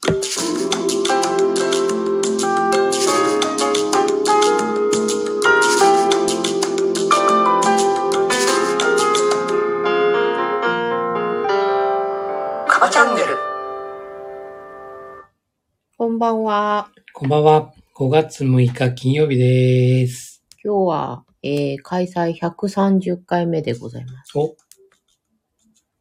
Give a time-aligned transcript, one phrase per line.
[0.00, 0.10] カ
[12.80, 13.36] バチャンネル。
[15.96, 16.90] こんばんは。
[17.12, 17.74] こんばんは。
[17.96, 20.44] 5月6日金曜日です。
[20.64, 24.38] 今日は、えー、開催130回目でございます。
[24.38, 24.54] お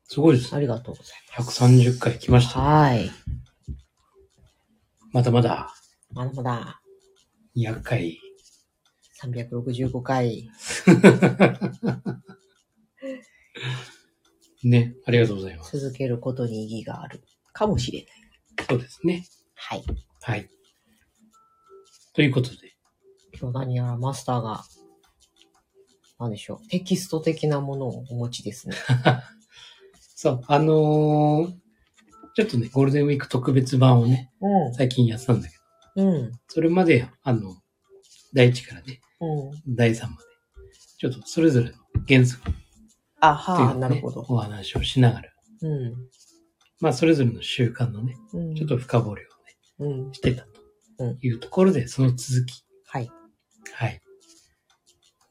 [0.03, 0.57] すごいですね。
[0.57, 1.63] ありがとうございます。
[1.63, 2.59] 130回来ました。
[2.59, 3.09] はい。
[5.17, 5.73] まだまだ
[6.13, 6.81] まだまだ
[7.55, 8.19] 200回。
[9.19, 10.47] 365回。
[14.63, 15.79] ね、ありがとうございます。
[15.79, 18.09] 続けることに意義があるかもしれない。
[18.69, 19.25] そうですね。
[19.55, 19.83] はい。
[20.21, 20.47] はい。
[22.13, 22.77] ということで、
[23.41, 24.65] 今日何やらマスターが、
[26.19, 26.67] 何でしょう。
[26.67, 28.75] テキスト的なものをお持ちですね。
[29.97, 31.66] そう、あのー
[32.37, 35.55] ちょっとね、ゴールデンウィーク特別版をね、う最近やってたんだけ
[35.95, 36.07] ど、ん。
[36.07, 36.31] うん。
[36.47, 37.55] それまで、あの、
[38.31, 39.75] 第1からね、うん。
[39.75, 40.23] 第3まで、
[40.99, 42.43] ちょっとそれぞれの原則
[43.21, 44.23] あはあ、ねなるほど。
[44.29, 45.29] お話をしながら、
[45.63, 45.95] うん。
[46.79, 48.53] まあ、それぞれの習慣のね、うん。
[48.53, 49.21] ちょっと深掘り
[49.79, 50.13] をね、うん。
[50.13, 50.45] してた
[50.99, 52.63] うんというところで、その続き。
[52.85, 53.09] はい。
[53.73, 53.99] はい。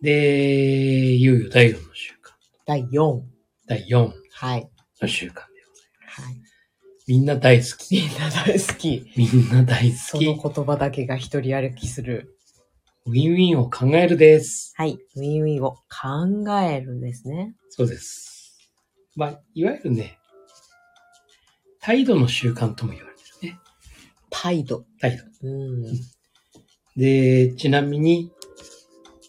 [0.01, 2.33] で、いよいよ第4の習慣。
[2.67, 3.21] 第4。
[3.69, 4.69] 第4はい。
[5.01, 5.56] の習慣。
[7.09, 8.03] みんな大好き。
[8.03, 9.13] みんな大好き。
[9.17, 10.27] みんな大好そき。
[10.27, 12.37] の言葉だけが一人歩きする。
[13.05, 14.73] ウィンウィンを考えるです。
[14.77, 14.99] はい。
[15.15, 17.55] ウィンウィンを考えるですね。
[17.71, 18.59] そうです。
[19.15, 20.19] まあ、いわゆるね、
[21.81, 23.61] 態度の習慣とも言われてるね。
[24.29, 24.85] 態度。
[25.01, 25.23] 態度。
[25.43, 25.83] うん。
[26.97, 28.33] で、ちなみに、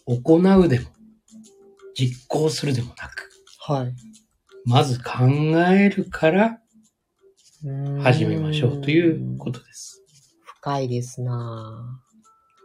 [0.04, 0.86] 行うでも、
[1.94, 3.94] 実行するでもなく、はい。
[4.64, 5.26] まず考
[5.70, 6.60] えるから
[7.60, 10.00] 始めましょうということです。
[10.44, 12.00] 深いですな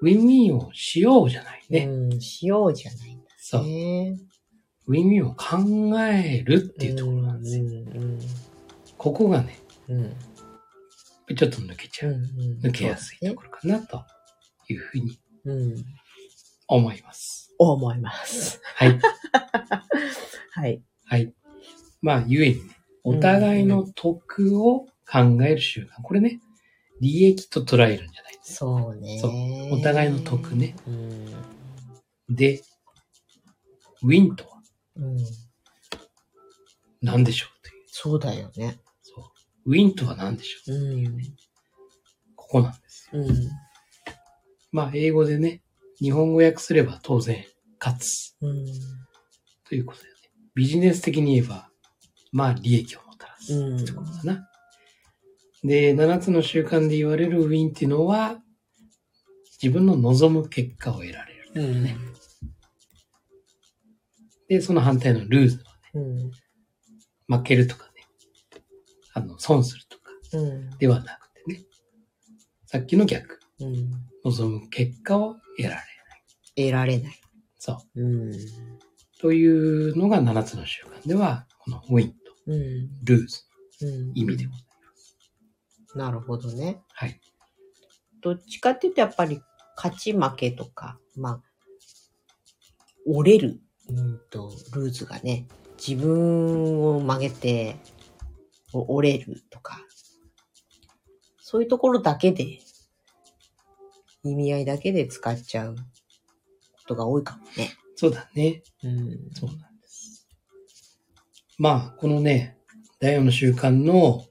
[0.03, 1.73] ウィンウィンをしようじゃないぁ。
[1.73, 1.85] ね。
[1.85, 2.21] うん。
[2.21, 3.63] しようじゃないんだそう。
[3.63, 4.15] ね。
[4.85, 7.63] ウィンウィンを考えるっていうところなんですよ。
[7.63, 8.19] うん。
[8.95, 9.57] ここがね、
[9.89, 10.15] うん。
[11.29, 11.35] うん。
[11.35, 12.11] ちょっと抜けちゃう。
[12.11, 12.59] うん。
[12.61, 14.05] 抜けやすいところかなと
[14.69, 15.75] いうふうにうん。
[16.67, 17.51] 思います。
[17.57, 18.61] 思います。
[18.75, 18.99] はい。
[20.53, 20.83] はい。
[21.05, 21.33] はい。
[21.99, 26.01] まあ、ゆえにね、お互いの得を考える習慣。
[26.01, 26.39] これね、
[27.01, 28.55] 利益と捉えるんじゃないです。
[28.55, 29.19] そうね。
[29.19, 30.75] そうお互いの得ね。
[30.87, 32.35] うん。
[32.35, 32.61] で、
[34.01, 34.61] ウィンとは？
[34.97, 35.17] うん。
[37.01, 37.83] 何でしょうという。
[37.87, 38.79] そうだよね。
[39.01, 39.21] そ
[39.65, 39.71] う。
[39.71, 40.75] ウィンとは何でしょう？
[40.75, 41.17] うん。
[42.35, 43.21] ここなんですよ。
[43.21, 43.49] うん。
[44.71, 45.61] まあ、英語でね、
[45.99, 47.43] 日本語訳すれば当然、
[47.79, 48.65] 勝つうん。
[49.67, 50.19] ということだよね。
[50.55, 51.69] ビジネス的に言えば、
[52.31, 54.49] まあ、利益をもたらすうんってことかな。
[55.63, 58.41] で、7つの習慣で言われるウィンっていうのは、
[59.61, 61.51] 自分の望む結果を得られる。
[61.55, 61.87] うん。
[64.49, 66.01] で、その反対のルーズはね、
[67.29, 67.37] うん。
[67.37, 67.91] 負けるとかね、
[69.13, 70.69] あの、損するとかうん。
[70.77, 71.61] ではなくてね、
[72.65, 73.91] さっきの逆、うん。
[74.25, 75.85] 望む結果を得られない。
[76.55, 77.21] 得られない。
[77.57, 78.01] そう。
[78.01, 78.31] うん。
[79.21, 82.15] というのが7つの習慣では、このウィンと
[82.47, 82.89] うん。
[83.05, 83.43] ルーズ
[83.81, 84.72] うんの意味でございます。
[85.95, 86.81] なるほどね。
[86.93, 87.19] はい。
[88.21, 89.41] どっちかっていうとやっぱり
[89.75, 91.41] 勝ち負けとか、まあ、
[93.05, 93.59] 折れる、
[93.89, 97.75] うんと、ルーズがね、自分を曲げて、
[98.71, 99.81] お折れるとか、
[101.41, 102.59] そういうところだけで、
[104.23, 105.81] 意味合いだけで使っちゃうこ
[106.87, 107.75] とが多いかもね。
[107.95, 108.63] そうだね。
[108.83, 109.29] うん。
[109.33, 110.27] そうなんです。
[111.57, 112.57] まあ、このね、
[112.99, 114.25] 第4の習慣の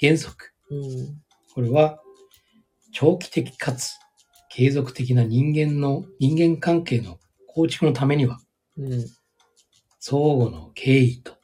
[0.00, 0.52] 原則。
[0.70, 1.22] うん。
[1.54, 2.00] これは、
[2.92, 3.98] 長期的かつ
[4.50, 8.40] 継続的な人間の、人間関係の構築のためには、
[8.76, 9.06] うん。
[10.00, 11.36] 相互の敬意と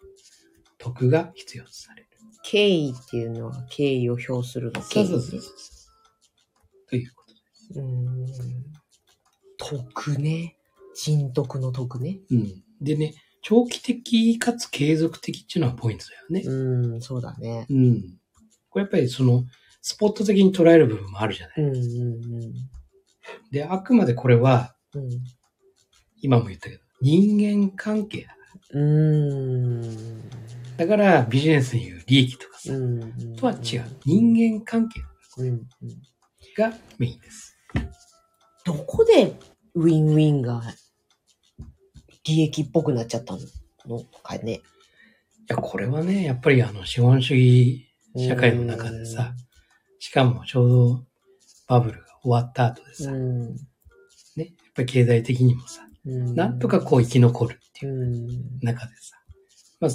[0.78, 2.08] 徳が必要とされる。
[2.44, 5.08] 敬意っていうのは敬意を表するの敬意、ね。
[5.08, 5.50] そうそうそう。
[6.88, 7.80] ということで。
[7.80, 8.26] うーん。
[9.56, 10.56] 徳ね。
[10.94, 12.20] 人徳の徳ね。
[12.30, 12.62] うん。
[12.80, 16.42] でね、長期的かつ継続的っていうのはポイントだよね。
[16.42, 17.66] うん、そうだね。
[17.68, 18.18] うん。
[18.74, 19.44] これやっぱりその、
[19.82, 21.60] スポット的に捉える部分もあるじゃない。
[21.60, 22.52] うん、うん、
[23.52, 25.10] で、あくまでこれは、うん。
[26.20, 28.36] 今も言ったけど、人間関係だ。
[30.76, 33.36] だから、ビジネスに言う利益とかさ、うん。
[33.36, 33.84] とは違う。
[34.04, 35.00] 人間関係
[35.38, 35.46] うん。
[35.46, 35.60] うん。
[36.56, 37.56] がメインです。
[38.64, 39.36] どこで
[39.74, 40.62] ウィンウィンが
[42.24, 43.36] 利益っぽくなっちゃった
[43.86, 44.54] のかね。
[44.54, 44.60] い
[45.46, 47.83] や、これはね、やっぱりあの、資本主義
[48.16, 49.34] 社会の中でさ、
[49.98, 51.04] しかもちょうど
[51.66, 53.54] バブルが終わった後でうさ、ん。
[53.54, 53.56] ね、
[54.36, 56.34] やっぱり経済的にもさ、うん。
[56.34, 58.58] なんとかこう生き残るっていううん。
[58.60, 59.16] 中でさ、
[59.80, 59.90] まあ、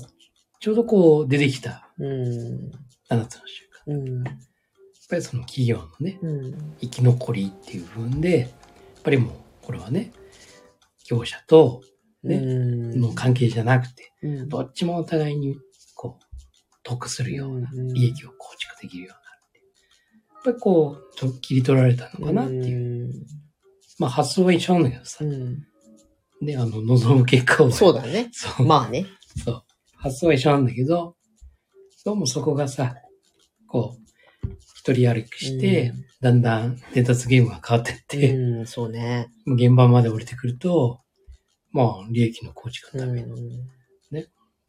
[0.60, 2.72] ちょうどこう出てきたうん。
[3.10, 3.94] 7つの習慣。
[3.94, 4.24] うん。
[4.24, 4.36] やっ
[5.10, 6.76] ぱりその企業のね、うん。
[6.82, 8.50] 生き残りっていう部分で、やっ
[9.04, 9.32] ぱりもう
[9.66, 10.12] これはね、
[11.10, 11.82] 業者と
[12.24, 15.58] ねう関係じゃなくて、うんどっちもお互いに
[16.90, 19.60] 得するようなうん利益を構築できるようになって、
[20.34, 23.14] やっぱりこう、ちょ切り取られたのかなっていう。
[24.00, 25.66] まあ発想は一緒なんだけどさう、ん。
[26.42, 27.72] ね、あの、望む結果を。
[27.72, 28.30] そうだね。
[28.34, 28.66] そう。
[28.66, 29.06] まあね。
[29.44, 29.64] そう。
[29.96, 31.16] 発想は一緒なんだけど、
[32.06, 32.96] どうもそこがさ、
[33.68, 39.28] こう、一人歩きして、だんだん伝達ゲームが変わってって、うん、そうね。
[39.46, 41.02] 現場まで降りてくると、
[41.72, 43.70] まあ、利益の構築のための、うん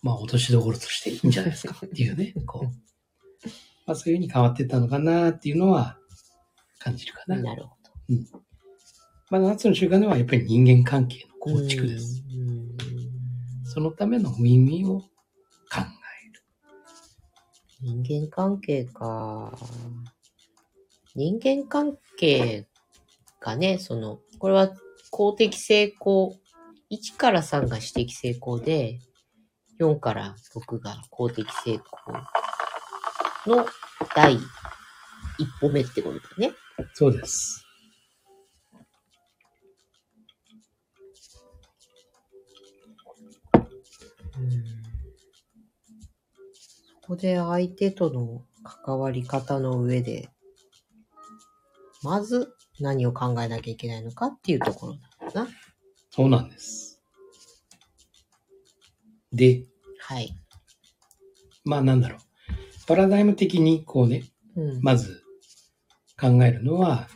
[0.02, 3.48] まあ、落としどころとしていいんじゃないですか っていうね、こう。
[3.86, 5.98] まあ、そういうふうに変わってったのかなっていうのは
[6.78, 7.36] 感じるかな。
[7.36, 7.76] なるほ
[9.30, 11.60] まあ、夏の習慣ではやっぱり人間関係のど。
[11.60, 12.24] 構築です。
[12.32, 12.76] うん。
[13.64, 15.08] そのためのウィンウィンを考
[17.82, 19.56] 人間関係か。
[21.14, 22.66] 人間関係
[23.40, 24.74] がね、その、これは
[25.10, 26.36] 公的成功、
[26.90, 29.00] 1から3が私的成功で、
[29.80, 31.80] 4から6が公的成
[33.46, 33.66] 功の
[34.14, 34.42] 第一
[35.58, 36.52] 歩目ってことだね。
[36.92, 37.64] そうです。
[47.02, 50.28] そこで相手との関わり方の上で、
[52.02, 55.48] まず何を考えなきゃいけないのかっていうところだな。
[56.10, 57.00] そうなんです。
[59.32, 59.64] で、
[60.10, 60.34] はい。
[61.64, 62.18] まあなんだろう。
[62.88, 64.24] パラダイム的にこうね、
[64.56, 64.80] うん。
[64.82, 65.22] まず
[66.20, 67.06] 考えるのは、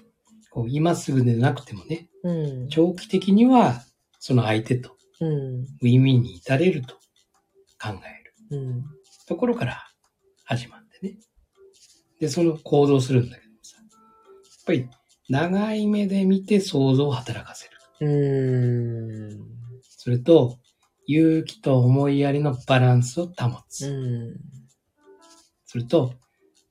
[0.48, 2.32] こう今すぐでなくてもね、う
[2.66, 2.68] ん。
[2.68, 3.82] 長期的には
[4.20, 5.30] その相手とうん。
[5.30, 6.94] ウィンウィンに至れると
[7.82, 7.94] 考
[8.50, 8.84] えるうん。
[9.26, 9.88] ところから
[10.44, 11.16] 始まってね。
[12.20, 13.88] で、その行動するんだけどさ、やっ
[14.66, 14.88] ぱり
[15.28, 17.72] 長い目で見て想像を働かせる。
[18.02, 19.40] うん。
[19.82, 20.60] それと、
[21.06, 23.88] 勇気と思いやりのバランスを保つ。
[23.88, 24.36] うん。
[25.66, 26.14] それと、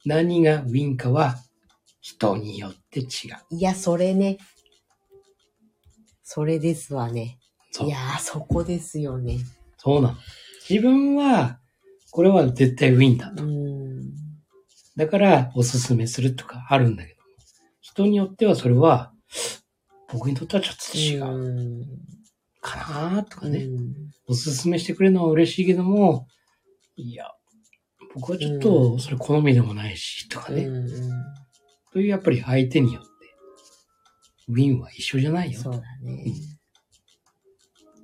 [0.06, 1.35] 何がウィンかは
[2.01, 3.07] 人によって違う。
[3.51, 4.38] いや、それね。
[6.24, 7.38] それですわね。
[7.71, 9.39] そういやー、そこですよね。
[9.77, 10.18] そうなの。
[10.69, 11.59] 自分は、
[12.12, 13.44] これは絶対ウィンだと。
[13.44, 14.13] うん。
[14.95, 17.27] だから、おすすめするとかあるんだけども、
[17.81, 19.13] 人によってはそれは、
[20.12, 21.86] 僕にとってはちょっと違うう
[22.63, 22.77] か
[23.12, 23.94] なとかね、ん。
[24.27, 26.27] おすすめしてくれるのは嬉しいけども、
[26.95, 27.25] いや、
[28.15, 30.89] 僕はちょっうとんそれ好みでもないし、とかね、うん。
[31.92, 33.10] というやっぱり相手によって、
[34.48, 35.74] ウィンは一緒じゃないよそう。
[35.74, 36.25] だね。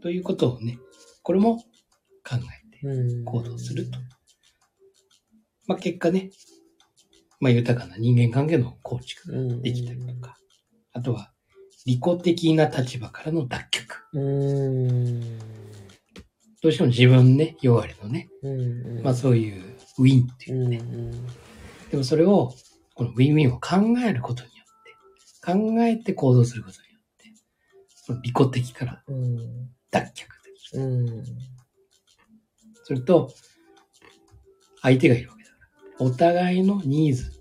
[0.02, 0.78] ということをね、
[1.24, 1.64] これも考
[2.36, 3.26] えて、うん。
[3.26, 3.98] 行動すると
[5.68, 6.32] まあ結果ね、
[7.40, 10.38] まあ豊かな人間関係の構築ができたりとか、
[10.92, 11.32] あとは
[11.86, 14.00] 利己的な立場からの脱却。
[14.14, 15.40] うん。
[16.62, 19.04] どうしても自分ね、弱りのね、うん。
[19.04, 19.64] まあそういう
[19.98, 20.68] ウィンっていうう。
[20.68, 21.28] ん。
[21.90, 22.54] でもそれを、
[22.96, 27.34] このウィンウィンを考えることによって、考えて行動することによって、
[27.88, 29.70] その利己的からうん。
[29.90, 30.14] 脱却で
[30.58, 30.82] きる。
[30.82, 31.24] うん。
[32.84, 33.34] それと、
[34.82, 35.56] 相手がいるわけだか
[36.00, 37.32] ら、お互いのニーズ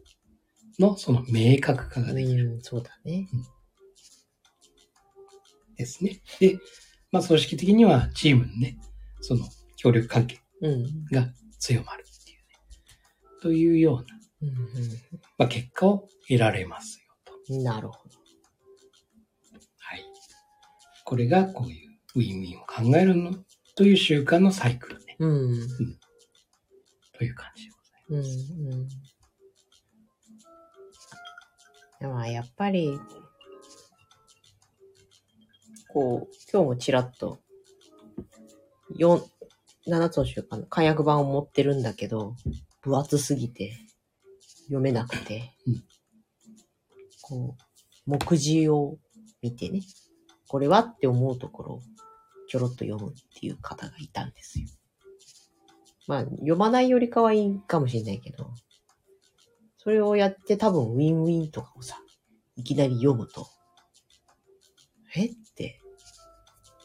[0.79, 2.63] のその明確化ができるうん。
[2.63, 3.29] そうだね。
[5.79, 6.21] ですね。
[6.41, 6.59] で、
[7.11, 8.77] まあ組織的にはチームのね、
[9.21, 11.05] その協力関係うん。
[11.05, 11.29] が
[11.61, 12.45] 強まるっていうね、
[13.41, 14.05] というよ
[14.43, 14.51] うな、
[15.39, 17.33] まあ結果を得られますよと。
[17.55, 17.63] うん。
[17.63, 18.19] なるほど。
[19.79, 20.05] はい。
[21.05, 23.33] これがこういうウィンウィンを考えるの
[23.77, 25.69] という習慣のサイクルね、うん。
[27.17, 28.53] という感じでございます。
[28.53, 28.73] うん。
[28.73, 28.89] うん。
[32.01, 32.99] でもやっぱり、
[35.89, 37.41] こう、今日もちらっと、
[38.97, 39.23] 四
[39.87, 42.35] 7つの習慣の火薬版を持ってるんだけど、
[42.83, 43.73] 分厚すぎて
[44.65, 45.85] 読めなくて、うん
[47.23, 47.57] こ
[48.07, 48.97] う、目次を
[49.43, 49.83] 見てね、
[50.47, 51.81] これはって思うところを
[52.49, 54.67] ちょろっと読むっていう方がいたんですよ。
[56.07, 58.51] まあ、読まないよりかはいいかもしれないけど、
[59.77, 62.01] それをやって多分ウィンウィンとかをさ、
[62.57, 63.47] いきなり読むと、
[65.15, 65.27] え？
[65.27, 65.37] って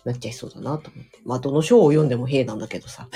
[0.06, 1.20] なっちゃいそうだなと思って。
[1.26, 3.10] まあ、どの章を読んでも兵なんだけどさ。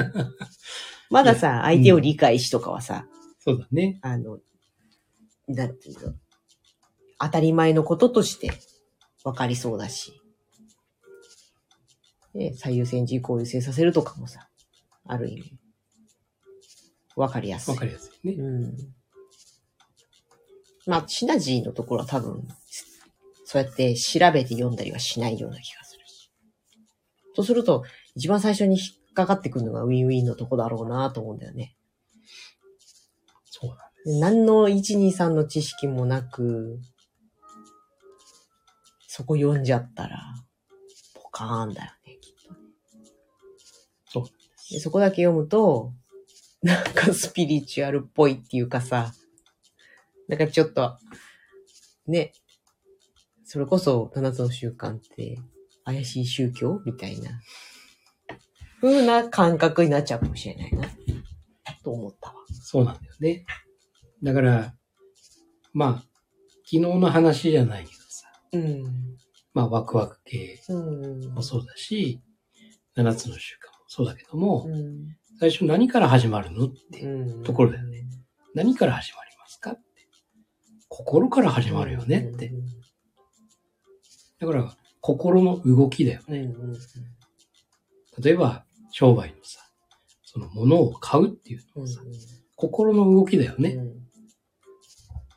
[1.10, 3.06] まださ、相手を理解しとかはさ、
[3.38, 3.98] そうだね。
[4.02, 4.40] あの、
[5.46, 6.14] なんていうの、
[7.20, 8.52] 当たり前のこととして
[9.22, 10.20] 分かりそうだし、
[12.34, 14.48] ね、最優先事項を優先させるとかもさ、
[15.06, 15.58] ある意味、
[17.14, 17.74] 分かりやすい。
[17.74, 18.34] わかりやすいね。
[18.34, 18.76] うん。
[20.86, 22.48] まあ、シナジーのところは多分、
[23.44, 25.83] そうやって調べて読んだりはしないような気が。
[27.34, 31.76] そうすると、一番最初に引っかかってくるのがウィンウィンのとこだろうなと思うんだよね。
[33.44, 36.80] そうなんで何の123の知識もなく、
[39.06, 40.18] そこ読んじゃったら、
[41.14, 42.60] ポカーンだよね、きっとね。
[44.06, 44.24] そう
[44.72, 45.92] でそこだけ読むと、
[46.62, 49.12] なんかスピリチュアルっぽいっていうかさ、
[50.28, 50.96] なんかちょっと、
[52.06, 52.32] ね、
[53.44, 55.38] それこそ7つの習慣って
[55.84, 57.30] 怪しい宗教みたいな、
[58.80, 60.88] 風な感覚になっちゃうかもしれないな、
[61.82, 62.36] と思ったわ。
[62.50, 63.44] そうなんだよね。
[64.22, 64.74] だから、
[65.72, 65.94] まあ、
[66.64, 68.84] 昨日の話じゃないけどさ、うん。
[69.52, 71.34] まあ、ワクワク系うん。
[71.34, 72.22] もそうだし、
[72.96, 75.16] 7つの習慣もそうだけども、うん。
[75.38, 77.42] 最初何から始まるのって、うん。
[77.42, 78.06] ところだよね。
[78.54, 79.82] 何から始まりますかって。
[80.88, 82.52] 心から始まるよねって。
[84.38, 86.50] だから、心の動きだよね。
[88.18, 89.60] 例えば、商売のさ、
[90.22, 91.88] その物を買うっていうのうん。
[91.88, 92.00] はさ、
[92.56, 93.76] 心の動きだよね。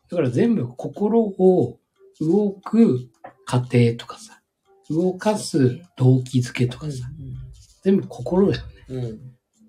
[0.09, 1.79] だから全部心を
[2.21, 3.09] 動く
[3.43, 4.41] 過程とかさ、
[4.89, 7.09] 動かす動機づけとかさ、
[7.83, 8.73] 全部心だよね。
[8.87, 9.19] うん。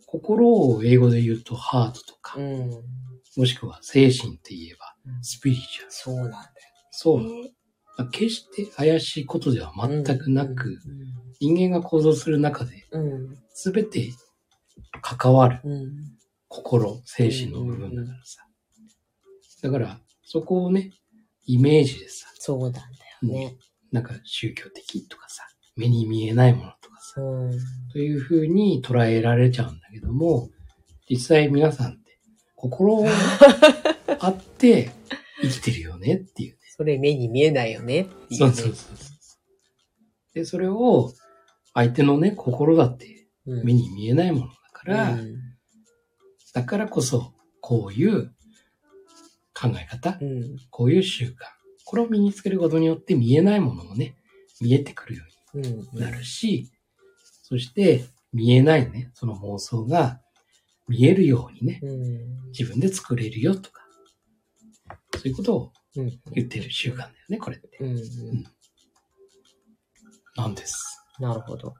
[0.07, 2.71] 心を英語で言うとハートとかう、ん。
[3.37, 5.91] もしくは精神って言えばスピリチュアル。
[5.91, 6.45] そうなんだよ。
[6.93, 7.25] そう。
[8.07, 10.79] 決して怪しいことでは全くなく、うん。
[11.41, 13.39] 人間が行動する中でうん。
[13.55, 14.13] 全て
[15.03, 15.93] 関わるうん。
[16.49, 18.47] 心、精神の部分だからさ。
[19.63, 20.93] だから、そこをね、
[21.47, 23.57] イメージでさ、そうなんだよね。
[23.91, 25.45] なんか宗教的とかさ、
[25.77, 27.59] 目に見えないものとかさ、うん。
[27.93, 30.51] というふうに捉えられちゃうんだけども、
[31.09, 32.19] 実際皆さんって
[32.55, 33.05] 心
[34.21, 34.91] あ って
[35.41, 36.58] 生きてるよねっていうね。
[36.79, 40.35] それ目に見えないよねっていそうそうそうそう。
[40.35, 41.13] で、それを
[41.75, 43.65] 相手のね、心だってうん。
[43.65, 45.37] 目に見えないものだから、うん。
[46.55, 48.29] だからこそ、こういう
[49.55, 50.57] 考え方、うん。
[50.71, 51.33] こういう習慣、
[51.85, 54.15] これを身につけることによって見えないものもね、
[54.61, 55.65] 見えてくるよううん。
[55.65, 56.71] になるし、
[57.43, 60.21] そして見えないね、その妄想が
[60.87, 62.51] 見えるようにね、うん。
[62.51, 63.83] 自分で作れるよとか、
[65.15, 65.73] そういうことをうん。
[66.33, 67.79] 言ってる習慣だよね、これって。
[67.81, 68.45] うん。
[70.37, 71.05] なんです。
[71.19, 71.75] なるほど。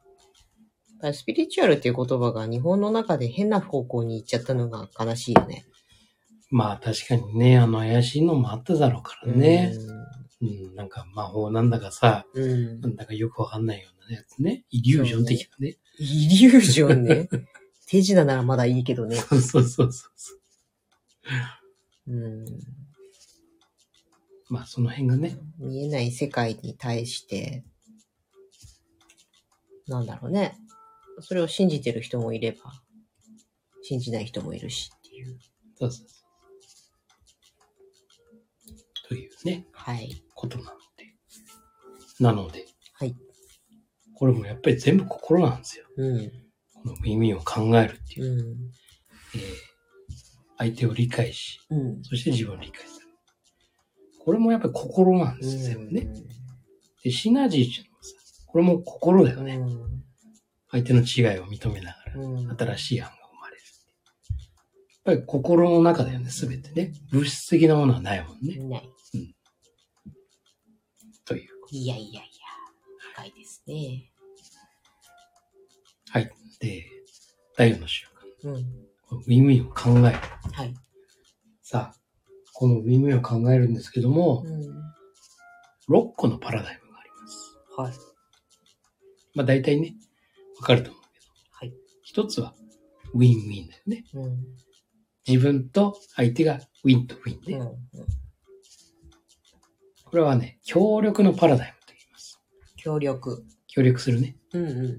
[1.13, 5.65] スピリチュアルっていう言葉が日本の中で変な方向に行っちゃったのが悲しいよね。
[6.51, 9.73] まあ確かにね、あの怪しいのもあっただろうからね。
[10.41, 12.43] うん、なんか魔法なんだかさ、うん。
[12.43, 14.65] うんなんだかよくわかんないようなやつね。
[14.71, 15.77] イリュージョン的なね。
[15.99, 17.29] イリュージョンね。
[17.87, 19.17] 手品ならまだいいけどね。
[19.17, 20.09] そうそうそうそ
[22.07, 22.13] う。
[22.13, 22.45] うん。
[24.49, 27.65] まあその辺がね、見えない世界に対して、
[29.87, 30.57] なんだろうね。
[31.21, 32.73] それを信じてる人もいれば、
[33.83, 35.39] 信じない人もいるしっていう。
[35.79, 36.07] そうそう。
[39.09, 40.23] というね、はい。
[40.35, 41.07] ことなので。
[42.21, 43.17] なので、はい。
[44.15, 45.87] これもやっぱり全部心なんですよ。
[45.97, 46.31] うん。
[46.75, 48.33] この耳を考えるっていう。
[48.33, 48.71] うん。
[49.35, 49.69] えー
[50.59, 52.03] 相手を理解し、うん。
[52.03, 52.98] そして自分を理解する。
[54.29, 56.07] これもやっぱり心なんですよ、全部ね。
[57.03, 58.15] で、シナジーっていうのもさ、
[58.47, 59.57] これも心だよね。
[59.57, 60.05] うん。
[60.71, 62.57] 相手の違いを認めながら、うん。
[62.59, 63.63] 新しい案が生まれる。
[65.07, 66.93] やっぱり心の中だよね、すべてね。
[67.11, 68.59] 物質的なものはないもんね。
[68.69, 68.93] ない。
[71.25, 71.49] という。
[71.71, 72.21] いやいやいや。
[73.15, 74.13] 深いですね。
[76.11, 76.31] はい。
[76.61, 76.85] で、
[77.57, 78.07] 第4の習
[78.45, 78.51] 慣。
[78.51, 78.57] うん。
[79.11, 80.19] ウィンウィンを考える。
[80.53, 80.75] はい。
[81.63, 82.08] さあ、
[82.59, 84.63] このウィンウィンを考えるんですけども、うん。
[85.95, 87.57] 6個のパラダイムがあります。
[87.77, 87.93] はい。
[89.37, 89.95] まあ大体ね、
[90.59, 91.27] わかると思うけど。
[91.53, 91.75] はい。
[92.03, 92.55] 一つは、
[93.15, 94.05] ウィンウィンだよね。
[94.13, 94.45] うん。
[95.25, 97.55] 自分と相手がウィンとウィンで。
[97.55, 97.69] うん。
[100.05, 102.41] これはね、協力のパラダイムと言います。
[102.75, 103.45] 協力。
[103.69, 104.37] 協力するね。
[104.53, 104.99] うんうん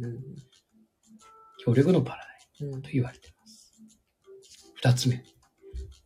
[1.65, 2.69] 協力のパラダイうん。
[2.69, 3.73] うんムと言われています。
[4.75, 5.25] 二つ目、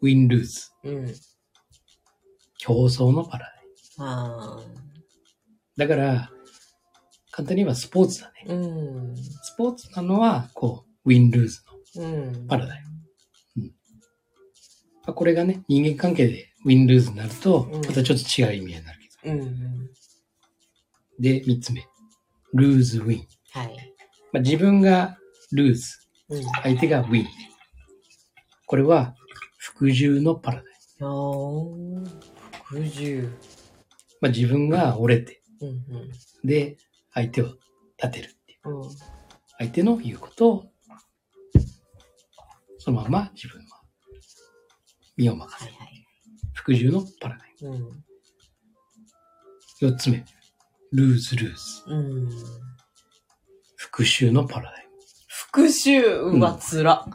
[0.01, 0.71] ウィンルーズ。
[0.83, 1.32] うん。
[2.65, 3.51] 競争のパラ
[3.97, 4.63] ダイム。
[5.75, 6.31] だから、
[7.29, 8.45] 簡単に言えばスポーツだね。
[8.47, 9.17] うん。
[9.17, 11.61] スポーツなのは、こう、ウィンルーズ
[11.97, 12.47] のうん。
[12.47, 12.81] パラダイ
[13.57, 13.71] ム。
[15.05, 19.35] まあこれがね、人間関係でウィンルーズになると、うんまたちょっと違う意味になるけど。
[19.35, 19.89] うんうん。
[21.19, 21.85] で、三つ目。
[22.53, 23.27] ルーズウィン。
[23.51, 23.95] はい。
[24.31, 25.17] まあ、自分が
[25.51, 25.97] ルーズ、
[26.29, 26.43] うん。
[26.63, 27.27] 相手がウィン。
[28.67, 29.15] これは、
[29.57, 30.63] 服従のパラダイ
[31.01, 32.32] ム。
[32.73, 33.29] あー、服従。
[34.21, 36.11] まあ、自分が折れて、うんうん。
[36.47, 36.77] で、
[37.13, 37.45] 相手を
[38.01, 38.77] 立てるっていう。
[38.77, 38.89] うん。
[39.59, 40.71] 相手の言うことを、
[42.79, 43.81] そのまま自分は
[45.15, 45.75] 身を任せる。
[45.77, 46.05] はいはい。
[46.53, 47.81] 服従のパラダイうん。
[47.81, 48.03] ム。
[49.79, 50.25] 四つ目。
[50.91, 51.59] ルーズルーズ。
[51.87, 52.29] うん。
[53.75, 54.93] 復讐のパラダイム。
[55.27, 56.01] 復讐？
[56.21, 57.05] うわ、つら。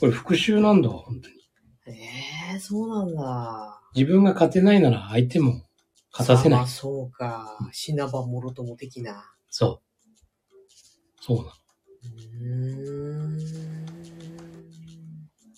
[0.00, 1.33] これ復讐なんだわ、本当に。
[1.86, 1.92] え
[2.54, 3.80] えー、そうなんだ。
[3.94, 5.66] 自分が勝てないなら相手も
[6.12, 6.58] 勝たせない。
[6.60, 7.58] まあ、そうか。
[7.72, 9.32] 死なばもろとも的な。
[9.50, 9.84] そう。
[11.20, 11.50] そうなの。
[11.50, 13.38] うーん。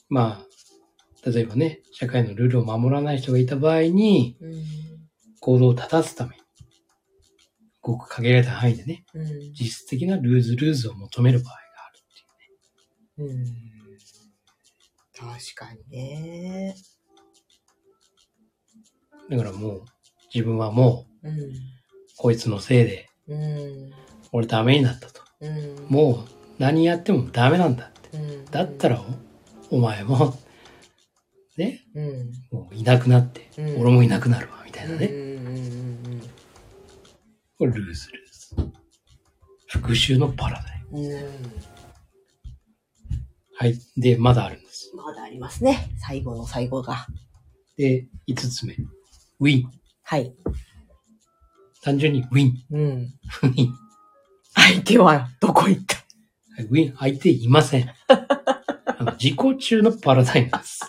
[0.09, 4.65] まあ、例えばね、社会のルールを守らない人がいた場合に、うん。
[5.41, 6.43] 行動を正すために、
[7.81, 9.53] ごく限られた範囲でね、うん。
[9.53, 13.43] 実質的なルーズルーズを求める場合があるっていうね。
[13.45, 13.76] うん。
[15.19, 16.75] 確かにね。
[19.31, 19.85] だからもう、
[20.33, 21.53] 自分はもう、うん。
[22.19, 23.93] こいつのせいで、うん。
[24.33, 25.23] 俺ダメになったと。
[25.41, 25.87] うん。
[25.89, 28.17] もう、何やってもダメなんだって。
[28.17, 28.45] うん。
[28.47, 29.01] だったら
[29.71, 30.39] お、お前も、
[31.57, 32.33] ね、うん。
[32.51, 35.09] もういなくなって、うん俺もいなくなるわ、みたいなね。
[37.59, 38.73] これルーズルーズ。
[39.69, 41.19] 復讐のパラダイム。
[43.59, 43.79] はい。
[43.97, 44.61] で、まだある。
[44.97, 45.91] まだありますね。
[45.99, 47.07] 最後の最後が。
[47.77, 48.75] で、五つ目。
[49.41, 49.71] ウィン。
[50.03, 50.35] はい。
[51.83, 52.65] 単純にウィン。
[52.71, 52.81] うん。
[53.43, 53.75] ウィン。
[54.55, 55.97] 相手はどこ行った？
[56.65, 57.91] ウィン、相手いません。
[58.09, 60.81] あの自己中のパラダイムです。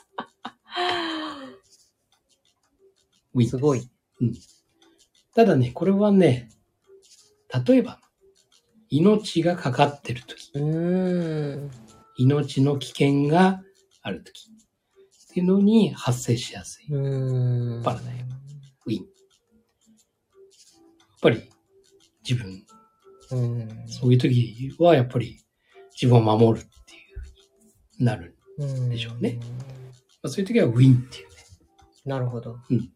[3.33, 3.49] ウィン。
[3.49, 3.89] すごい。
[5.35, 6.49] ただね、これはね、
[7.67, 7.99] 例えば、
[8.89, 11.71] 命がかかってるとき、うーん。
[12.17, 13.61] 命の危険が
[14.07, 16.87] あるとき、っていうのに発生しやすい。
[16.87, 16.95] パ
[17.93, 18.35] ラダイム
[18.85, 19.05] ウィン。
[21.21, 21.43] ぱり、
[22.27, 22.63] 自分、
[23.31, 23.69] うん。
[23.87, 25.39] そういうときはやっぱり
[25.99, 28.37] 自分を守るっていうふうになる。
[28.57, 29.37] うんでしょうね。
[30.23, 31.35] まあ、そういうときはウィンっていうね。
[32.05, 32.57] なるほど。
[32.69, 32.91] うん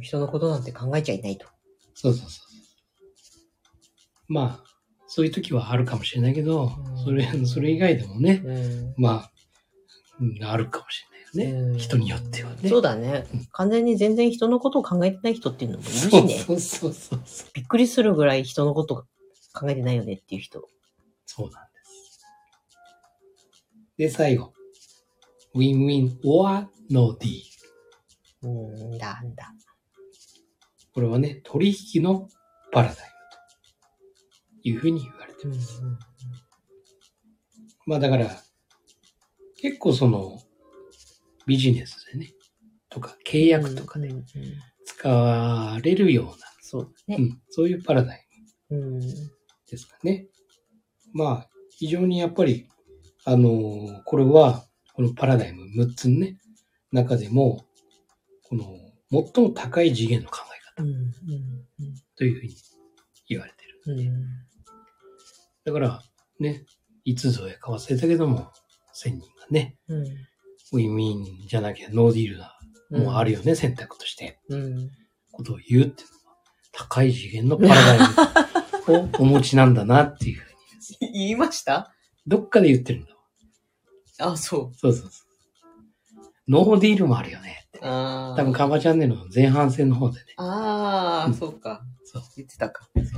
[0.00, 1.46] 人のことなんて考えちゃいないと。
[1.94, 4.32] そうそうそう。
[4.32, 4.64] まあ、
[5.06, 8.94] そういう時はあるかもしれないけど、うんそれ、それ以外でもね、うん。
[8.96, 9.33] まあ、うん
[10.42, 11.72] あるかもしれないよね。
[11.72, 12.68] うん人によってはね。
[12.68, 13.46] そうだねうん。
[13.52, 16.10] 完全に全然人のことを考えてない人っていうのもいるしね。
[16.46, 17.48] そうそうそうそう。
[17.52, 19.06] びっくりするぐらい人のこと
[19.52, 20.68] 考えてないよねっていう人。
[21.26, 22.26] そうなんです。
[23.98, 24.52] で、最後。
[25.54, 27.42] ウィンウィン or no deal。
[28.42, 29.52] うんだ、んだ。
[30.92, 32.28] これはね、取引の
[32.72, 35.82] パラダイムというふうに言われてうんます。
[37.86, 38.43] まあだから、
[39.64, 40.38] 結構その、
[41.46, 42.34] ビジネスでね、
[42.90, 44.24] とか契約とかでうんうん
[44.84, 47.24] 使われるよそううな、ね。
[47.24, 48.26] うん、そういうパラダイ
[48.72, 48.94] うん。
[48.96, 49.00] ム
[49.70, 50.26] ですかね。
[51.14, 52.68] まあ、非常にやっぱり、
[53.24, 56.36] あのーこれは、このパラダイム6つのね、
[56.92, 57.64] 中でも、
[58.42, 58.76] この、
[59.10, 60.40] 最も高い次元の考
[60.76, 60.86] え方。
[62.16, 62.54] というふうに
[63.30, 63.80] 言われてる。
[63.86, 64.24] うん。
[65.64, 66.02] だから、
[66.38, 66.66] ね、
[67.06, 68.52] いつぞやか忘れたけども、
[68.94, 70.04] 1000人がね、うん。
[70.72, 72.58] ウィンウィンじゃなきゃノーディールな、
[72.90, 74.90] もうあるよね、選択として、うん。
[75.32, 76.36] ことを言うっていうのは、
[76.72, 77.98] 高い次元のパラダイ
[78.88, 80.48] ムをお持ちなんだなっていうふ
[81.02, 81.92] うに、言いました
[82.26, 84.32] どっかで言ってるんだわ。
[84.32, 85.24] あ、そそうそうそう。
[86.48, 87.80] ノーディールもあるよねって。
[87.80, 90.26] 多分、カンバチャンネルの前半戦の方でね。
[90.36, 91.82] ああ、うんそうか。
[92.04, 92.22] そう。
[92.36, 92.88] 言ってたか。
[92.94, 93.08] だか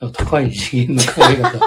[0.00, 1.60] ら高い次元の考え方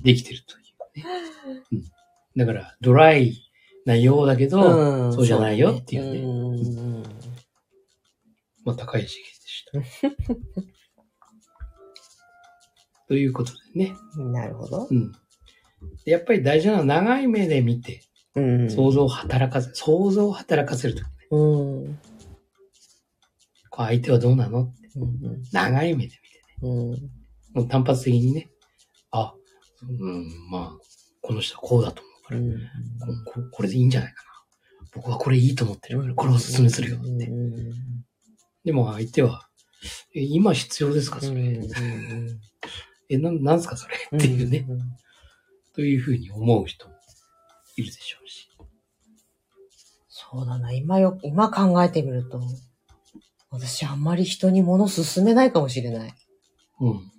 [0.00, 1.62] できてるというね。
[1.72, 1.95] うん。
[2.36, 3.46] だから、ドライ
[3.86, 6.52] なようだけど、んそうじゃないよっていうねう
[6.98, 7.02] ん。
[8.64, 9.20] まあ、高い次
[9.72, 10.62] 元でした。
[13.08, 13.94] ということでね。
[14.16, 14.88] なるほど。
[14.90, 15.12] うん。
[16.04, 18.02] でやっぱり大事なのは長い目で見て、
[18.34, 21.10] うん想像を働かせ、想像を働かせるときね。
[21.30, 21.84] うん。
[21.84, 21.98] うん。
[23.70, 24.64] こう相手はどうなの？
[24.64, 24.88] って
[25.52, 26.18] 長い目で見てね。
[26.62, 27.10] うん。
[27.54, 28.50] もう単発的にね。
[29.12, 29.32] あ、
[29.88, 30.78] うん、まあ、
[31.22, 32.46] この人はこうだと思うから、こ
[33.32, 34.26] ここれでいいんじゃないかな。
[34.94, 37.08] 僕はこれいいと思ってるから、これをお勧めするよって。
[37.08, 37.52] うん。
[38.64, 39.48] でも相手は、
[40.14, 41.20] え、今必要ですか？
[41.20, 41.60] それ。
[43.08, 43.96] え、なん、なんすかそれ？
[44.16, 44.66] っていうね。。
[45.74, 46.94] というふうに思う人も
[47.76, 48.48] いるでしょうし。
[50.08, 50.72] そそうだな。
[50.72, 52.40] 今よ、今考えてみると、
[53.50, 56.14] 私あんまり人に物勧めないかもしれない。
[56.80, 57.12] うん。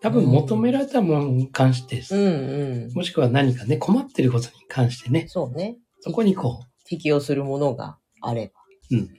[0.00, 2.92] 多分求められたものに関して、うんうん。
[2.94, 5.76] もしくは何かね、困ってることに関してね、そうね。
[6.00, 9.10] そこにこ適用するものがあれば、う、うん。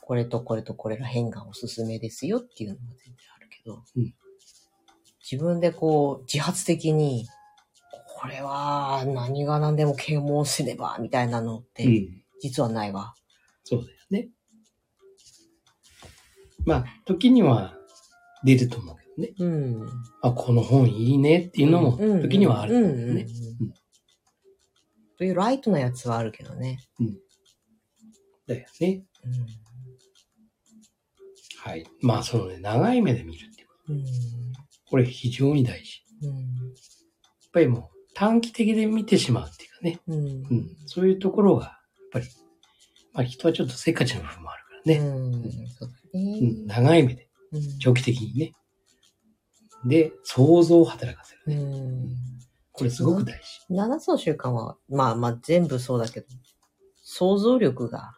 [0.00, 4.14] これとこれとこれが変がおすすめですよっていうのは全然あるけど、うん
[5.30, 7.26] 自分でこう、自発的に、
[8.18, 12.22] これは何が何でも啓蒙すれば、みたいなのって、うん。
[12.40, 13.14] 実はないわ。
[13.64, 14.30] そうだよね。
[16.64, 17.74] まあ、時には
[18.42, 19.34] 出ると思うけどね。
[19.38, 19.86] うん。
[20.22, 22.80] あ、この本いいねっていうのも、うん時にはあるね。
[22.80, 23.26] うんうんうん
[25.20, 26.78] そういうライトなやつはあるけどね。
[28.46, 29.02] だよね。
[29.24, 29.32] うん
[31.60, 31.84] はい。
[32.00, 33.68] まあ、そのね、長い目で見るっていう。
[33.88, 34.04] うん
[34.90, 36.02] これ非常に大事。
[36.22, 36.44] うんやっ
[37.52, 40.00] ぱりもう短期的で見てしまうっていうかね。
[40.06, 40.68] うんうん。
[40.86, 41.74] そういうところが、やっ
[42.12, 42.26] ぱり、
[43.12, 44.98] まあ人はちょっとせっかちな部分もあるからね。
[45.00, 46.66] うんそうだうねん。
[46.66, 48.52] 長い目で、うん長期的にね。
[49.84, 51.56] で、想像を働かせるうね。
[51.56, 52.16] ん
[52.72, 53.74] これすごく大事。
[53.74, 56.26] 7つの習慣は、まあまあ全部そうだけど、
[57.02, 58.14] 想像力が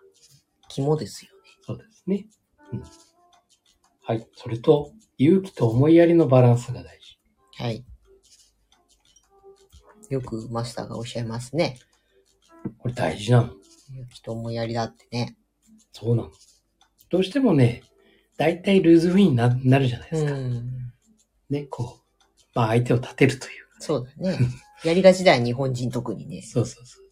[0.68, 1.30] 肝ですよ
[1.62, 2.26] そうですね。
[2.72, 2.82] うん。
[4.02, 4.26] はい。
[4.34, 7.18] それと、勇気と思いやりのバランスが大事。
[7.62, 7.66] ね。
[7.66, 7.84] はい。
[10.10, 11.78] よくマスターがおっしゃいますね。
[12.78, 13.54] これ大事なの。
[13.92, 15.36] 勇気と思いやりだってね。
[15.92, 16.30] そうなの。
[17.10, 17.82] どうしてもね、
[18.36, 20.32] 大体ルーズウィンにななるじゃないですか。
[20.32, 20.92] ん。
[21.50, 23.76] ね、こう、まあ相手を立てるというか。
[23.80, 24.38] そうだね。
[24.84, 26.42] やりがちだよ、日本人特にね。
[26.46, 27.04] そうそうそう。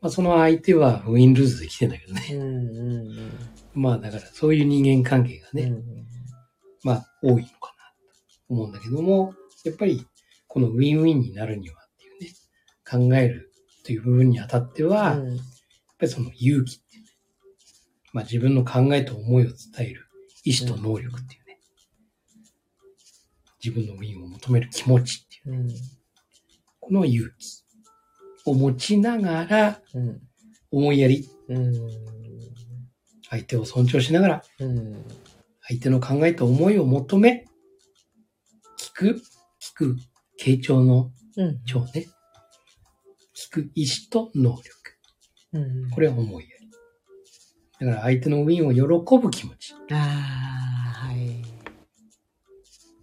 [0.00, 2.26] まあその相手はウィンルーズで来てんだけどね。
[2.32, 3.32] うんうんうん。
[3.74, 6.06] まあだからそういう人間関係がね、うん
[6.82, 7.50] まあ多いのかなと
[8.48, 10.06] 思うんだけども、やっぱり
[10.48, 12.30] このウィンウィンになるにはっていうね、
[12.88, 13.52] 考える
[13.84, 17.10] という部分にあたっては、やっうんぱりその勇気っていうね、
[18.14, 20.06] まあ自分の考えと思いを伝える
[20.44, 21.39] 意志と能力っていうね、
[23.62, 25.68] 自分のウィンを求める気持ちっていう、うん
[26.82, 27.62] この勇気
[28.46, 30.20] を持ちながら、うん
[30.72, 31.72] 思いやり、うん
[33.28, 35.04] 相手を尊重しながら、うん
[35.68, 37.46] 相手の考えと思いを求め、
[38.78, 39.22] 聞く、
[39.60, 39.96] 聞く、
[40.42, 42.08] 傾聴のうん聴ね。
[43.36, 44.70] 聞く意志と能力。
[45.52, 47.86] うんこれは思いやり。
[47.86, 49.74] だから相手のウィンを喜ぶ気持ち。
[49.90, 51.59] ああ、はい。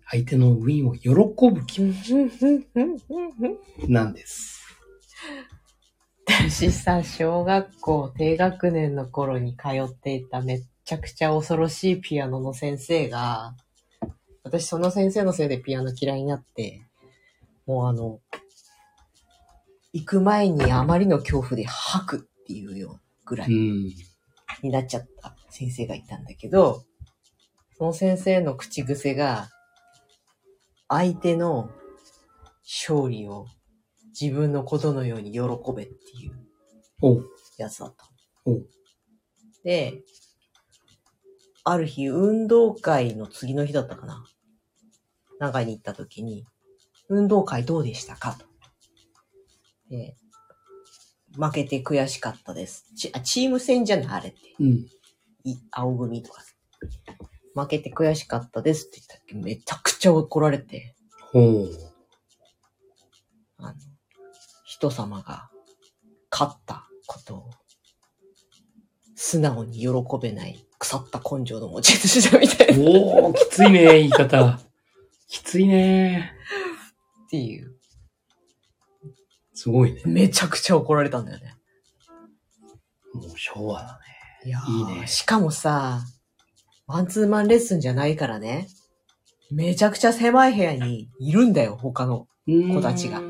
[0.09, 2.67] 相手のウィンを喜ぶ気持ち
[3.87, 4.57] なんです。
[6.27, 13.55] 私さ、小学校低学年の頃に通っていためっちゃくちゃ恐ろしいピアノの先生が、
[14.43, 16.81] 私その先生のせいでピアノ嫌いになって、
[17.65, 18.21] もうあの、
[19.91, 23.93] 行く前にあまりの恐怖で吐くっていうようぐらいうん。
[24.63, 26.83] になっちゃった先生がいたんだけど、
[27.77, 29.49] その先生の口癖が、
[30.89, 31.69] 相手の
[32.63, 33.47] 勝利を
[34.19, 35.39] 自分のことのように喜
[35.75, 37.23] べっていう。
[37.57, 38.09] やつだった
[38.45, 38.67] おう。
[39.63, 40.01] で、
[41.63, 44.25] ある日、運動会の次の日だったかな。
[45.39, 46.45] 長に行った時に、
[47.09, 48.33] 運動会どうでしたか？
[48.33, 48.45] と。
[49.89, 50.15] で、
[51.37, 52.85] 負けて悔しかったです。
[52.95, 54.07] チあチーム戦じゃない？
[54.07, 54.39] あれって。
[54.59, 54.87] うん。
[55.43, 56.53] い青組とかさ。
[57.57, 60.95] 負けて悔しかったですって言ったっけめちゃくちゃ怒られて、
[61.31, 61.69] ほう。
[63.57, 63.73] あの、
[64.65, 65.49] 人様が
[66.31, 67.49] 勝ったことを
[69.15, 69.87] 素直に喜
[70.21, 74.59] べない腐った根性の持ち主だみたいなっおー、きついね、言い方。
[75.27, 76.33] きついね。
[77.29, 77.75] ていう。
[79.53, 80.01] すごいね。
[80.05, 81.55] めちゃくちゃ怒られたんだよね。
[83.15, 83.99] もう昭和だ
[84.45, 86.01] いやいいねしかもさ、
[86.87, 88.67] マンツーマンレッスンじゃないからね。
[89.51, 92.27] めちゃくちゃ狭い部屋にいるんだよ、他の。
[92.45, 92.73] ね。
[92.73, 93.21] 子たちが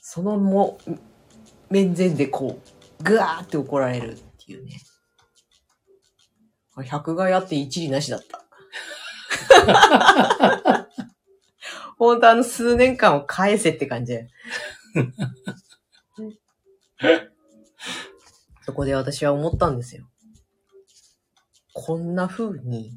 [0.00, 0.78] そのも、
[1.70, 2.60] 面前でこ
[3.00, 4.80] う、ぐわーって怒られるっていうね。
[6.76, 8.44] 100害あって一理なしだった。
[11.98, 14.14] 本当あの数年間を返せって感じ。
[18.64, 20.08] そこで私は思ったんですよ。
[21.80, 22.90] こんな風に、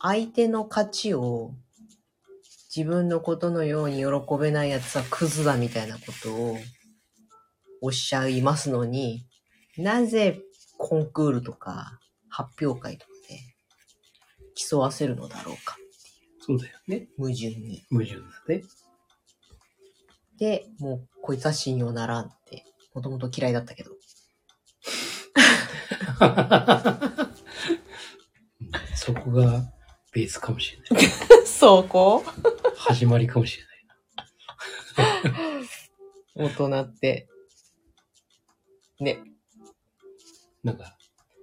[0.00, 1.52] 相手の価値を
[2.74, 4.04] 自分のことのように喜
[4.36, 6.58] べない奴はクズだみたいなことを
[7.80, 9.24] おっしゃいますのに、
[9.78, 10.40] なぜ
[10.76, 13.38] コンクールとか発表会とかで
[14.56, 15.76] 競わせるのだろうか。
[16.40, 17.06] そうだよね。
[17.16, 17.84] 矛盾に。
[17.90, 18.64] 矛盾だね。
[20.36, 23.92] で、もうこいつは信用ならんって、もともと嫌いだったけど。
[29.04, 29.70] そこが
[30.14, 31.06] ベースかもしれない。
[31.44, 32.24] そこ？
[32.74, 33.64] 始まりかもしれ
[35.04, 35.10] な
[35.60, 35.66] い。
[36.36, 37.28] 大人って。
[39.00, 39.18] ね。
[40.62, 40.96] なんか、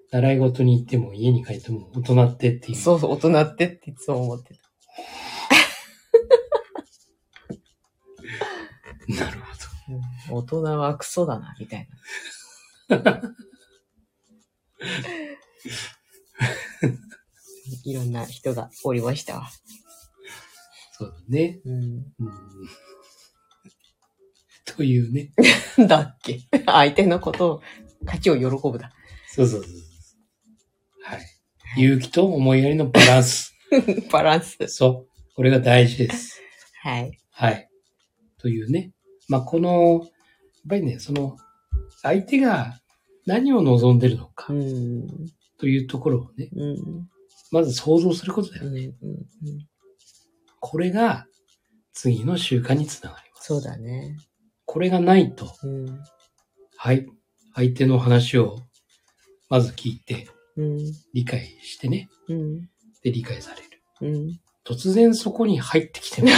[0.10, 2.78] 習い事に行っても家に帰っても大人ってっていう。
[2.78, 4.62] そうそう、大人ってっていつも思ってた。
[9.24, 9.46] なるほ
[10.32, 11.88] うん大人はクソだな、みたい
[12.90, 13.22] な。
[17.84, 19.50] いろんな人がおりましたわ。
[21.00, 21.06] ど。
[21.06, 21.60] そうだね。
[21.66, 21.74] うん。
[21.74, 22.04] うん。
[24.66, 25.32] というね。
[25.88, 27.62] だっけ相手のことを、
[28.06, 28.92] 勝ちを喜ぶだ。
[29.28, 29.82] そうそうそうそう。
[31.04, 31.22] はい。
[31.78, 33.54] 勇気と思いやりのバランス。
[34.12, 34.58] バランス。
[34.68, 35.36] そう。
[35.36, 36.42] これが大事です。
[36.82, 37.18] はい。
[37.32, 37.70] はい。
[38.38, 38.92] というね。
[39.28, 40.12] まあ、この、やっ
[40.68, 41.38] ぱりね、その、
[42.02, 42.82] 相手が
[43.26, 45.08] 何を望んでるのかうん。
[45.58, 47.10] というところをね、うん。
[47.52, 48.66] まず想像することだうん。
[48.68, 48.94] よね。
[49.04, 49.18] うん。
[50.60, 51.26] これが
[51.94, 53.48] 次の習慣につながります。
[53.48, 54.18] そうだね。
[54.66, 56.00] これがないと、うん。
[56.78, 57.06] はい。
[57.54, 58.58] 相手の話を
[59.50, 60.78] まず聞いて、うん。
[61.14, 62.10] 理解してね。
[62.30, 62.62] うん。
[63.04, 63.62] で、理解され
[64.10, 64.16] る。
[64.16, 64.40] うん。
[64.66, 66.30] 突然そこに入ってきても、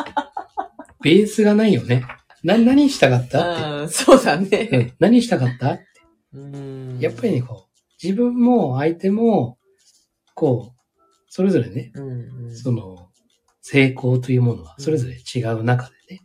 [1.02, 2.04] ベースがないよね。
[2.42, 3.38] な、何したかった？
[3.38, 4.68] っああ、そうだて。
[4.68, 4.78] うね。
[4.84, 4.94] ん。
[4.98, 5.78] 何したかった？
[6.32, 6.98] うん。
[7.00, 9.58] やっぱりね、こう、自分も相手も、
[10.34, 10.80] こう、
[11.28, 12.44] それぞれね、うん。
[12.44, 12.56] うん。
[12.56, 13.08] その、
[13.60, 16.20] 成功というものはそれぞれ違う中でね。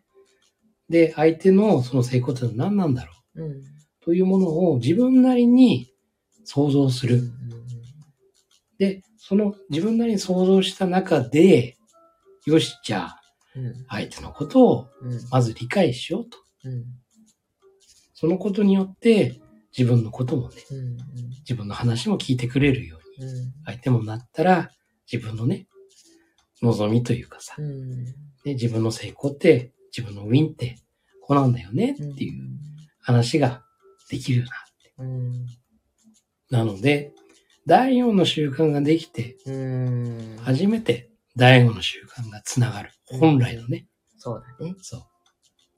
[0.89, 3.63] で、相手のその成功というのは何なんだろううん。
[4.01, 5.89] というものを自分なりに
[6.43, 7.23] 想像する。
[8.77, 11.77] で、その自分なりに想像した中で、
[12.45, 13.21] よし、じゃあ、
[13.55, 13.85] うん。
[13.87, 15.19] 相手のことをうん。
[15.31, 16.37] まず理解しようと。
[16.65, 16.85] うん。
[18.13, 19.39] そのことによって、
[19.77, 20.97] 自分のこともね、うん。
[21.39, 22.98] 自分の話も聞いてくれるよ。
[23.65, 24.71] 相手もなったら、
[25.11, 25.67] 自分のね、
[26.61, 28.05] 望みというかさ、うん。
[28.43, 30.77] で自分の成功って、自分のウィンって、
[31.21, 32.41] こうなんだよねっていう
[33.01, 33.63] 話が
[34.09, 34.45] できるよ
[34.97, 35.05] うな。
[35.05, 35.45] うん。
[36.49, 37.13] なので、
[37.65, 40.37] 第4の習慣ができて、うん。
[40.41, 42.91] 初めて第5の習慣がつながる。
[43.11, 43.87] うん本来のね。
[44.17, 44.75] そうだね。
[44.81, 45.01] そう。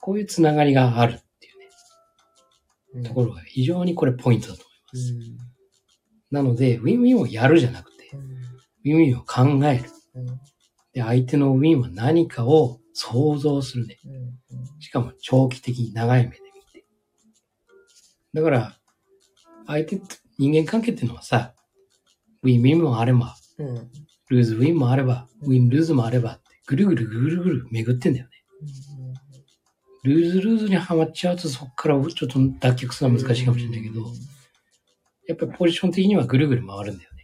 [0.00, 1.66] こういうつながりがあるっていうね、
[2.96, 4.66] うんところが非常にこれポイントだとう
[4.98, 5.51] 思います。
[6.32, 6.34] ん。
[6.34, 8.10] なので、ウィンウィンをやるじゃなくて、
[8.84, 9.90] ウィンウィンを考える。
[10.14, 10.26] うん。
[10.92, 13.98] で、相手のウィンは何かを想像するね。
[14.04, 14.80] うん。
[14.80, 16.84] しかも長期的に長い目で見て。
[18.34, 18.76] だから、
[19.66, 20.06] 相手と
[20.38, 21.54] 人間関係っていうのはさ、
[22.42, 23.90] ウィンウィンもあれば、うん。
[24.28, 28.32] ルーズウィンもあれば、ウィンルーズもあればぐるぐるぐるぐる巡ってんだよね。
[30.04, 34.06] ルーズルーズにはまっちゃうとそこからちょっと脱却するのは難しいかもしれないけど、
[35.28, 37.22] やっぱりポジション的にはぐるぐる回るんだよね。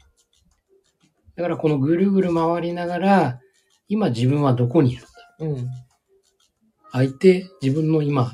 [1.37, 3.41] だからこのぐるぐる回りながら、
[3.89, 5.11] 今自分はどこにいるんだ？
[5.41, 5.69] うん。
[6.93, 8.33] 相手、自分の今、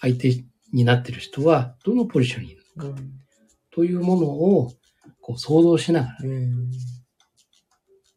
[0.00, 2.84] 相手になってる人はどのポジションにいるの？
[2.84, 3.12] かうん。
[3.70, 4.72] というものを
[5.20, 6.70] こう想像しながら、うん。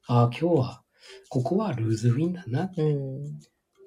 [0.07, 0.83] ああ、今日は、
[1.29, 2.71] ここはルーズウィンだな。
[2.77, 3.39] うん。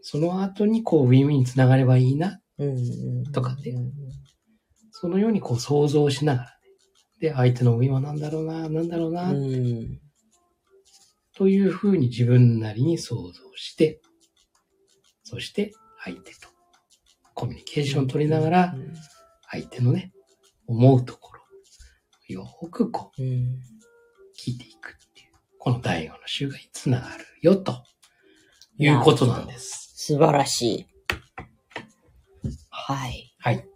[0.02, 2.40] その後にこうウィンウィンにつながればいいな。
[2.58, 3.24] うん。
[3.32, 3.92] とかねうん。
[4.92, 6.55] そのようにこう想像しながらね。
[7.20, 10.00] で、相手のウィンは何だろうな、何だろうな、うん。
[11.34, 14.00] というふうに自分なりに想像して、
[15.24, 15.72] そして
[16.04, 16.48] 相手と
[17.34, 18.74] コミュニケーションを取りながら、
[19.50, 20.12] 相手のね、
[20.66, 21.42] 思うところ、
[22.28, 23.60] よくこううん。
[24.38, 27.82] 聞いていくっていう、この第五の週がにつながるよ、と
[28.78, 29.92] いうことなんです。
[29.96, 30.86] 素晴らしい。
[32.70, 33.34] はい。
[33.38, 33.75] はい。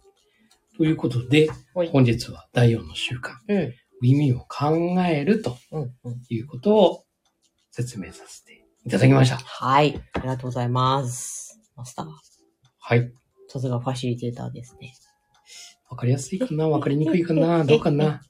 [0.81, 1.47] ということで、
[1.91, 3.73] 本日は第四の習慣、うん。
[4.01, 5.55] 耳を考えると。
[6.27, 7.03] いうことを
[7.69, 9.37] 説明させていただきました。
[9.37, 10.01] はい。
[10.13, 11.61] ありがとうございます。
[11.75, 12.07] マスター。
[12.79, 13.13] はい。
[13.47, 14.95] さすがファシリテーターですね。
[15.87, 16.67] わかりやすいかな？
[16.67, 17.61] わかりにくいかな？
[17.63, 18.23] どうかな？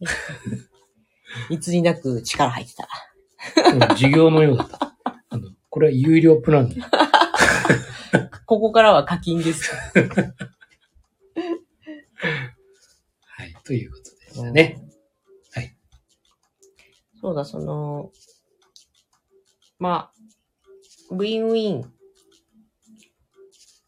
[1.49, 2.89] いつになく力入ってた。
[3.73, 4.97] うん授業のようだった。
[5.29, 6.81] あの、これは有料プランで。
[8.45, 9.73] ここからは課金です。
[13.25, 13.50] はい。
[13.63, 14.81] ということでしたね。
[15.53, 15.75] はい。
[17.19, 18.11] そうだ、その、
[19.79, 20.13] まあ、
[21.11, 21.93] ウィンウィン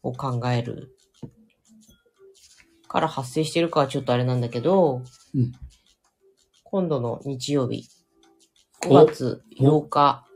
[0.02, 0.94] を考える
[2.88, 5.02] から発生してるかはちょっとあれなんだけど、
[5.34, 5.52] うん
[6.64, 7.88] 今度の日曜日、
[8.86, 10.26] お5月8日。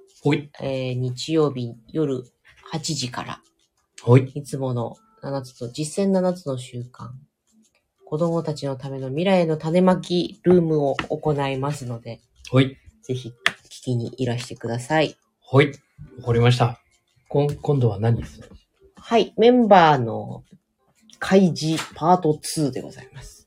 [0.60, 2.22] えー日曜日夜
[2.72, 3.42] 8時から、
[4.02, 4.30] ほい。
[4.36, 7.10] いつもの7つと、実践7つの習慣。
[8.08, 12.78] 子供たちのための未来への種まきルームを行いますので、ほい。
[13.02, 13.34] ぜひ
[13.66, 15.14] 聞きにいらしてください。
[15.40, 15.74] ほい。
[16.20, 16.80] わかりました。
[17.28, 18.40] こん今度は何です
[18.96, 20.42] はい、メンバーの
[21.18, 23.46] 開示パート2でございます。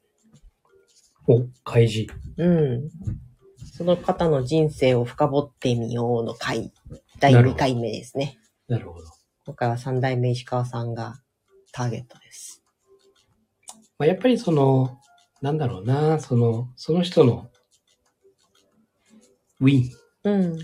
[1.28, 2.14] お、開示。
[2.38, 2.92] うん。
[3.74, 6.72] その方の人生を深掘ってみようの回、
[7.20, 8.38] 第2回目ですね。
[8.68, 9.08] なるほど。
[9.48, 11.16] 今回は三代目石川さんが
[11.72, 12.61] ターゲットです。
[14.02, 15.00] まあ、やっぱりその、
[15.44, 17.52] なんだろうな、その、その人の
[19.60, 19.90] ウィン。
[20.24, 20.58] うん。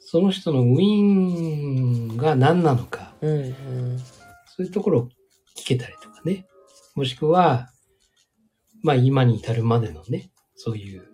[0.00, 3.98] その人のウィンが何なのか、うん、うん。
[4.54, 5.08] そういうところを
[5.56, 6.44] 聞けたりとかね。
[6.94, 7.70] もしくは、
[8.82, 11.08] まあ今に至るまでのね、そういう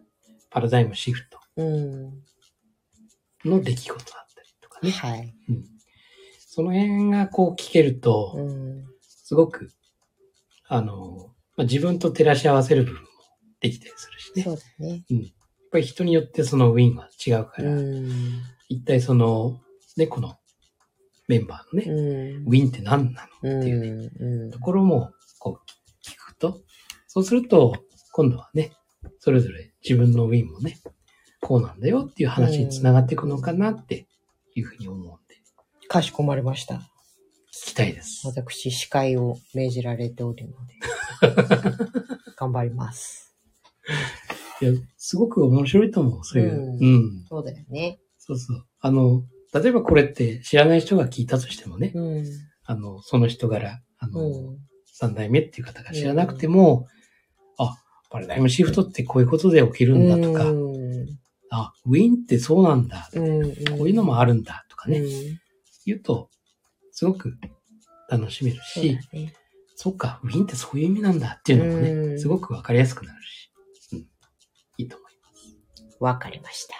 [0.50, 2.24] パラダイムシフトうん。
[3.44, 4.90] の出来事だったりとかね。
[4.90, 5.33] はい。
[6.48, 8.87] その辺がこう聞けると、うん。
[9.00, 9.70] すごく、
[10.66, 11.30] あの、
[11.61, 13.09] まあ、自分と照らし合わせる部分も
[13.61, 14.44] できたりするしね。
[14.46, 15.05] やっそうだね。
[15.70, 18.11] ぱり人によってそのウィンは違うから、うん。
[18.70, 19.61] 一体その、
[19.99, 20.37] ね、この
[21.29, 22.46] メンバーのね、うん。
[22.46, 23.61] ウィンって何なのうん。
[23.61, 24.59] っていうね、うんと。
[24.59, 26.62] ころもこう聞くと、
[27.09, 27.77] そうすると、
[28.12, 28.73] 今度はね、
[29.18, 30.79] それぞれ自分のウィンもね、
[31.42, 34.07] こうなんだよっていう話につながっていくのかなって
[34.55, 35.37] いうふうに思うんで、
[35.88, 36.77] かしこまりました。
[37.53, 38.27] 聞きたいです。
[38.27, 40.75] 私、司会を命じられておるので、
[42.37, 43.37] 頑張ります。
[44.61, 46.52] いや、すごく面白いと思う、そういう。
[46.52, 46.87] うんう
[47.22, 47.24] ん。
[47.28, 47.98] そうだよね。
[48.18, 48.64] そうそう。
[48.80, 52.24] あの、例えばこれって知らない人が聞いたとしてもね、うん。
[52.64, 54.59] あの、その人柄、あの、うん。
[54.92, 56.87] 三代目っていう方が知らなくても、
[57.59, 57.76] あ、
[58.11, 61.06] パラダイムシフトってこういうことで起きるんだとか、うん。
[61.50, 63.42] あ、ウィンってそうなんだ、うん。
[63.78, 65.40] こういうのもあるんだとかね、うん
[65.87, 66.30] 言うと、
[66.92, 67.38] すごく
[68.09, 69.33] 楽しめるし、ね。
[69.83, 73.51] そっか、ウィンってそういう意味なんだっていうのもね、うんすごくわかりやすくなるし、
[73.95, 73.99] うん、
[74.77, 75.31] いいと思いま
[75.88, 75.97] す。
[76.01, 76.75] わかりました。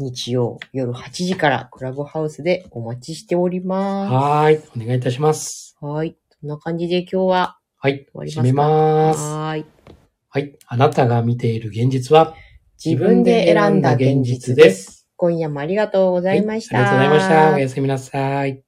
[0.00, 5.76] 日曜夜8時からクラブハウスでお待ちしておりまはーい、お願いいたします。
[5.78, 5.78] す。
[5.80, 6.16] はい。
[6.40, 7.58] そんな感じで今日は？
[7.76, 8.40] はい、終わりますか？
[8.40, 9.20] 締めます。
[9.20, 9.64] はーい。
[10.30, 12.34] はい、あなたが見ている現実は、
[12.84, 15.06] 自分で選んだ現実です。
[15.14, 16.78] 今夜もありがとうございました。
[16.78, 17.54] はいありがとうございました。
[17.54, 18.67] おやすみなさい。